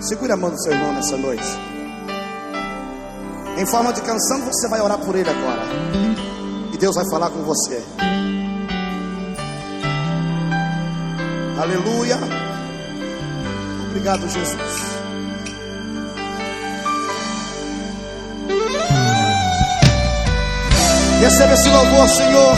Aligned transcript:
Segure 0.00 0.32
a 0.32 0.36
mão 0.36 0.50
do 0.50 0.58
seu 0.62 0.72
irmão 0.72 0.94
nessa 0.94 1.16
noite. 1.16 1.44
Em 3.58 3.66
forma 3.66 3.92
de 3.92 4.00
canção, 4.00 4.40
você 4.46 4.66
vai 4.68 4.80
orar 4.80 4.98
por 4.98 5.14
ele 5.14 5.28
agora. 5.28 5.62
E 6.72 6.78
Deus 6.78 6.96
vai 6.96 7.04
falar 7.10 7.28
com 7.28 7.42
você. 7.42 7.84
Aleluia. 11.60 12.18
Obrigado, 13.90 14.26
Jesus. 14.26 14.56
Receba 21.20 21.52
esse 21.52 21.68
louvor, 21.68 22.08
Senhor. 22.08 22.54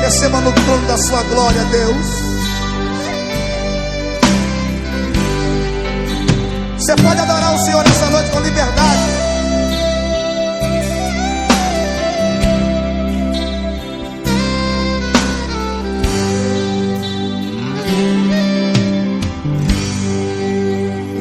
Receba 0.00 0.40
no 0.40 0.52
trono 0.52 0.86
da 0.86 0.96
sua 0.96 1.22
glória, 1.24 1.64
Deus. 1.66 2.31
Você 6.82 6.96
pode 6.96 7.20
adorar 7.20 7.54
o 7.54 7.58
Senhor 7.60 7.84
nessa 7.84 8.10
noite 8.10 8.30
com 8.32 8.40
liberdade. 8.40 9.00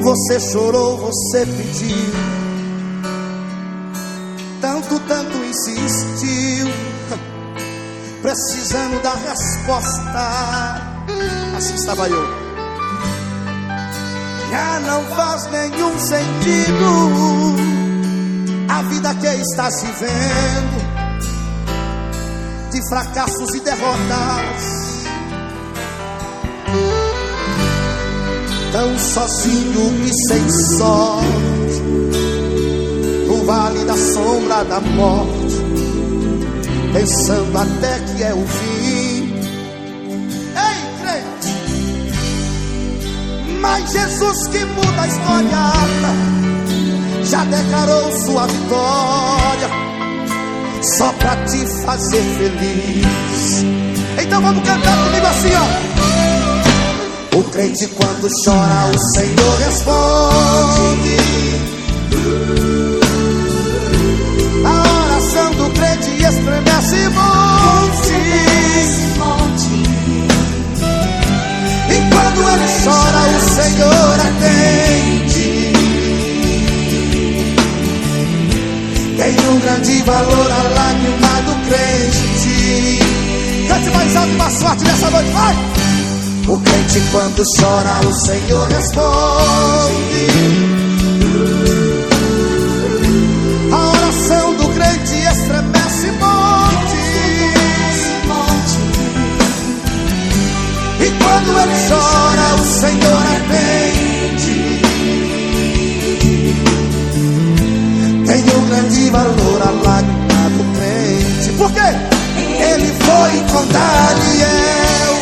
Você 0.02 0.40
chorou, 0.40 0.98
você 0.98 1.46
pediu 1.46 2.12
tanto, 4.62 5.00
tanto 5.02 5.38
insistiu, 5.46 6.68
precisando 8.23 9.00
da 9.04 9.14
resposta. 9.14 10.81
Assim 11.56 11.75
estava 11.75 12.09
eu. 12.09 12.41
Já 14.52 14.80
não 14.81 15.03
faz 15.16 15.49
nenhum 15.49 15.97
sentido 15.97 17.55
a 18.69 18.81
vida 18.83 19.16
que 19.16 19.27
estás 19.27 19.81
vivendo, 19.81 20.81
de 22.72 22.89
fracassos 22.89 23.55
e 23.55 23.59
derrotas. 23.61 24.81
Tão 28.72 28.99
sozinho 28.99 30.05
e 30.05 30.27
sem 30.27 30.49
sorte 30.77 31.91
vale 33.52 33.83
da 33.85 33.97
sombra 33.97 34.63
da 34.63 34.79
morte, 34.79 35.55
pensando 36.94 37.57
até 37.57 37.99
que 37.99 38.23
é 38.23 38.33
o 38.33 38.47
fim. 38.47 39.11
Mas 43.72 43.89
Jesus 43.89 44.47
que 44.47 44.66
muda 44.66 45.02
a 45.02 45.08
história 45.08 45.50
já 47.23 47.45
declarou 47.45 48.11
sua 48.25 48.45
vitória, 48.45 49.69
só 50.97 51.13
para 51.13 51.38
te 51.45 51.66
fazer 51.86 52.22
feliz. 52.38 53.63
Então 54.22 54.41
vamos 54.41 54.67
cantar 54.67 54.97
comigo 55.05 55.25
assim, 55.25 55.52
ó. 55.55 57.38
O 57.38 57.44
crente 57.45 57.88
quando 57.88 58.28
chora, 58.44 58.91
o 58.94 59.00
Senhor 59.13 59.58
responde. 59.59 61.17
Grande 79.61 80.01
valor 80.03 80.51
a 80.51 80.63
lágrima 80.63 81.41
do 81.45 81.55
crente. 81.67 82.99
Cante 83.67 83.89
mais 83.91 84.16
alto 84.16 84.29
e 84.29 84.38
mais 84.38 84.61
forte 84.61 84.83
nessa 84.83 85.09
noite, 85.11 85.29
vai! 85.31 85.55
O 86.47 86.59
crente 86.59 87.01
quando 87.11 87.44
chora, 87.59 87.99
o 88.07 88.13
Senhor 88.13 88.67
responde. 88.69 90.81
Com 113.51 113.66
Daniel 113.67 115.13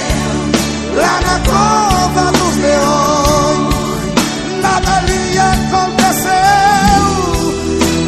lá 0.95 1.19
na 1.22 1.40
cova 1.50 2.31
dos 2.31 2.56
leões. 2.57 3.75
Nada 4.62 5.01
lhe 5.01 5.40
aconteceu. 5.40 6.29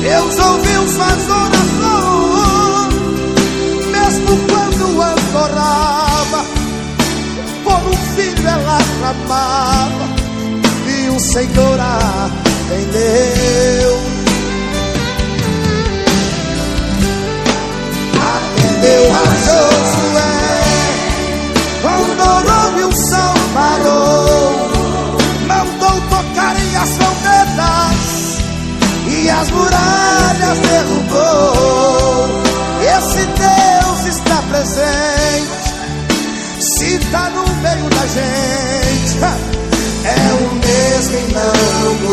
Deus 0.01 0.39
ouviu 0.39 0.87
suas 0.87 1.29
orações, 1.29 2.93
mesmo 3.87 4.37
quando 4.47 5.01
adorava 5.01 6.45
por 7.63 7.81
um 7.89 7.97
filho 8.15 8.47
ela 8.47 8.79
clamava 8.99 10.05
e 10.87 11.09
o 11.09 11.19
Senhor 11.19 11.79
atendeu. 11.79 13.11
Atendeu 18.21 19.03
a 19.15 19.25
Josué 19.45 19.70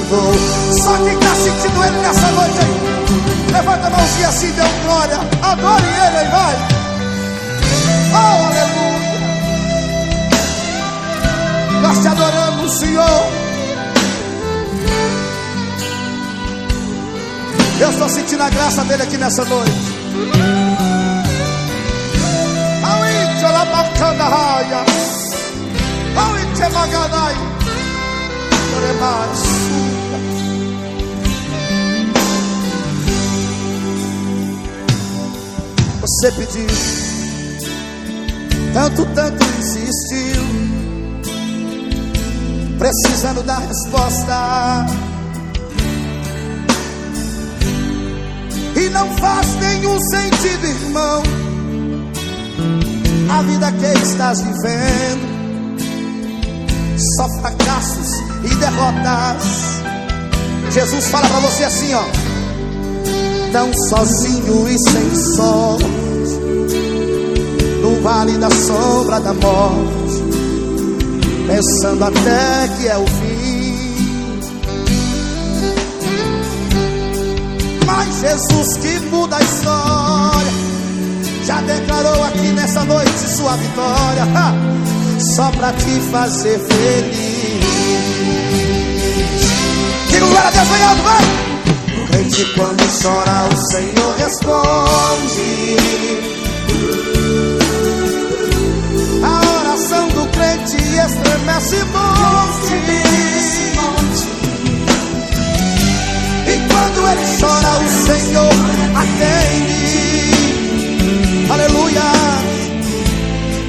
Só 0.08 0.96
quem 1.04 1.18
tá 1.18 1.34
sentindo 1.34 1.84
ele 1.84 1.98
nessa 1.98 2.30
noite 2.30 2.58
aí, 2.58 3.52
levanta 3.52 3.86
a 3.86 3.90
mãozinha 3.90 4.28
assim, 4.28 4.50
deu 4.52 4.66
glória, 4.84 5.18
adore 5.42 5.84
ele 5.84 6.16
aí, 6.16 6.28
vai. 6.28 6.56
Oh, 8.14 8.46
aleluia. 8.46 9.18
Nós 11.82 11.98
te 12.00 12.08
adoramos, 12.08 12.72
Senhor. 12.78 13.26
Eu 17.80 17.90
estou 17.90 18.08
sentindo 18.08 18.42
a 18.42 18.50
graça 18.50 18.84
dele 18.84 19.02
aqui 19.02 19.16
nessa 19.18 19.44
noite. 19.44 19.98
Shalabakandahaya. 23.40 24.84
Você 36.18 36.32
pediu, 36.32 36.66
tanto, 38.74 39.06
tanto 39.14 39.44
insistiu, 39.60 40.42
precisando 42.76 43.40
da 43.44 43.58
resposta. 43.58 44.86
E 48.74 48.88
não 48.88 49.16
faz 49.18 49.54
nenhum 49.60 49.96
sentido, 50.00 50.66
irmão 50.66 51.22
a 53.30 53.42
vida 53.42 53.70
que 53.70 54.02
estás 54.02 54.40
vivendo, 54.40 55.28
só 57.16 57.28
fracassos 57.40 58.08
e 58.42 58.54
derrotas. 58.56 59.44
Jesus 60.72 61.06
fala 61.10 61.28
para 61.28 61.38
você 61.38 61.62
assim, 61.62 61.94
ó, 61.94 62.02
tão 63.52 63.72
sozinho 63.72 64.68
e 64.68 64.76
sem 64.78 65.04
no 65.04 66.07
vale 68.08 68.38
da 68.38 68.50
sombra 68.50 69.20
da 69.20 69.34
morte, 69.34 70.24
pensando 71.46 72.04
até 72.04 72.68
que 72.78 72.88
é 72.88 72.96
o 72.96 73.06
fim. 73.06 74.40
Mas 77.84 78.20
Jesus 78.20 78.76
que 78.78 78.98
muda 79.10 79.36
a 79.36 79.42
história, 79.42 80.52
já 81.44 81.60
declarou 81.60 82.24
aqui 82.24 82.48
nessa 82.52 82.82
noite 82.84 83.28
sua 83.28 83.54
vitória, 83.56 84.24
só 85.36 85.50
para 85.50 85.74
te 85.74 86.00
fazer 86.10 86.58
feliz. 86.60 87.58
Diga 90.08 90.26
glória 90.26 90.48
a 90.48 90.50
Deus, 90.50 90.68
bem 90.68 90.82
alto, 90.82 91.02
vai! 91.02 91.24
Crente 92.06 92.44
quando 92.54 93.02
chora, 93.02 93.48
o 93.52 93.56
Senhor 93.70 94.16
responde. 94.16 95.68
Estremece 101.48 101.84
monte. 101.86 102.74
E 106.46 106.54
quando 106.68 107.08
ele 107.08 107.26
chora, 107.40 107.72
o 107.78 107.88
Senhor 107.88 108.54
atende. 108.94 110.30
Aleluia. 111.50 112.08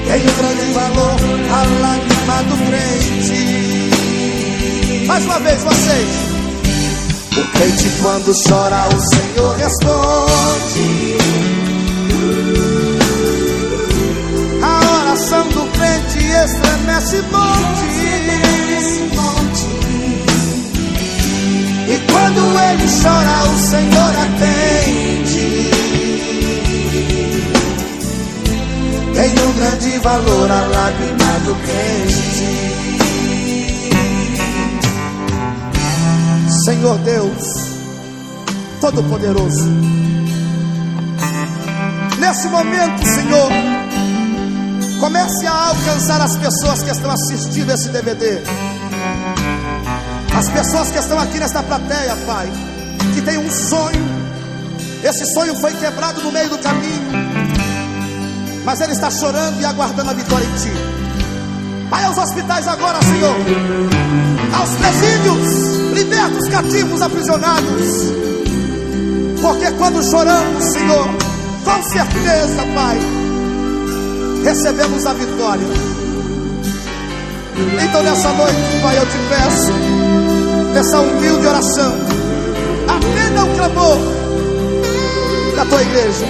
Tem 0.08 0.22
um 0.22 0.34
grande 0.38 0.66
valor 0.74 1.18
a 1.52 1.64
lágrima 1.82 2.38
do 2.44 2.56
crente. 2.68 3.42
Mais 5.08 5.24
uma 5.26 5.40
vez, 5.40 5.64
vocês. 5.64 6.10
O 7.38 7.44
crente 7.52 7.90
quando 8.02 8.34
chora, 8.48 8.88
o 8.90 9.00
Senhor 9.00 9.56
responde. 9.58 11.20
Estremece 17.00 17.22
monte. 17.32 17.80
E 21.88 21.98
quando 22.12 22.42
ele 22.60 22.88
chora, 23.02 23.38
o 23.50 23.58
Senhor 23.58 24.14
atende. 24.26 25.48
Tem 29.14 29.32
um 29.46 29.54
grande 29.54 30.00
valor 30.00 30.52
a 30.52 30.62
lágrima 30.68 31.40
do 31.46 31.56
crente. 31.56 32.30
Senhor 36.66 36.98
Deus, 37.00 37.70
Todo-Poderoso, 38.82 39.70
nesse 42.20 42.48
momento, 42.50 43.08
Senhor, 43.08 43.69
comece 45.30 45.48
a 45.48 45.68
alcançar 45.70 46.22
as 46.22 46.38
pessoas 46.38 46.84
que 46.84 46.90
estão 46.90 47.12
assistindo 47.12 47.72
esse 47.72 47.90
DVD, 47.90 48.42
as 50.36 50.50
pessoas 50.50 50.92
que 50.92 50.98
estão 50.98 51.20
aqui 51.20 51.40
nesta 51.40 51.62
plateia, 51.62 52.16
Pai, 52.26 52.50
que 53.14 53.22
tem 53.22 53.38
um 53.38 53.50
sonho, 53.52 54.06
esse 55.04 55.32
sonho 55.34 55.56
foi 55.56 55.74
quebrado 55.74 56.22
no 56.24 56.32
meio 56.32 56.50
do 56.50 56.58
caminho 56.58 57.40
mas 58.66 58.82
ele 58.82 58.92
está 58.92 59.10
chorando 59.10 59.60
e 59.60 59.66
aguardando 59.66 60.12
a 60.12 60.14
vitória 60.14 60.46
em 60.46 60.56
ti. 60.56 60.72
Vai 61.90 62.04
aos 62.04 62.18
hospitais 62.20 62.68
agora, 62.68 63.00
Senhor, 63.02 63.36
aos 64.54 64.70
presídios, 64.76 65.96
liberta 65.96 66.38
os 66.38 66.50
cativos 66.50 67.02
aprisionados, 67.02 67.88
porque 69.42 69.72
quando 69.72 70.04
choramos, 70.04 70.64
Senhor, 70.66 71.08
com 71.66 71.84
certeza, 71.84 72.64
Pai, 72.76 73.00
recebemos 74.44 75.06
a 75.06 75.14
vitória. 75.14 75.68
Então 77.84 78.04
nessa 78.04 78.32
noite, 78.34 78.58
Pai, 78.82 78.98
eu 78.98 79.06
te 79.06 79.18
peço, 79.30 79.72
nessa 80.74 81.00
humilde 81.00 81.48
oração, 81.48 81.94
atenda 82.88 83.44
o 83.44 83.56
clamor 83.56 83.98
da 85.56 85.66
tua 85.66 85.82
igreja 85.82 86.26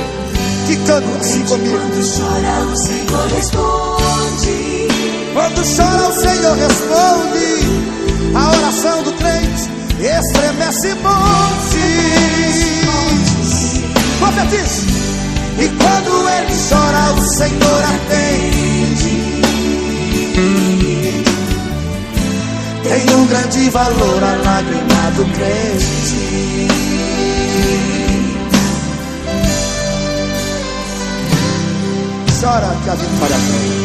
que 0.70 0.76
cantam 0.86 1.16
assim 1.20 1.44
comigo. 1.46 1.78
Quando 1.78 2.04
chora, 2.18 2.66
o 2.66 2.76
Senhor 2.76 3.28
responde. 3.36 4.88
Quando 5.34 5.64
chora, 5.76 6.08
o 6.08 6.14
Senhor 6.14 6.56
responde. 6.58 7.50
A 8.36 8.52
oração 8.52 9.04
do 9.04 9.14
crente 9.14 9.70
estremece 10.00 10.94
montes. 10.96 11.90
Profetize. 14.20 14.86
E 15.58 15.68
quando 15.70 16.19
ele 16.40 16.56
chora, 16.70 17.14
o 17.14 17.22
Senhor 17.38 17.84
atende. 17.96 19.30
Tem 22.84 23.16
um 23.16 23.26
grande 23.28 23.70
valor 23.70 24.24
a 24.24 24.36
lágrima 24.44 25.12
do 25.16 25.26
crente. 25.34 26.20
chora 32.40 32.74
que 32.84 32.90
a 32.90 32.96
vitória 32.96 33.36
vem. 33.36 33.79